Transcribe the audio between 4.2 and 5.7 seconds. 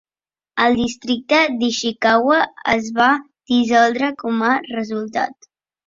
com a resultat.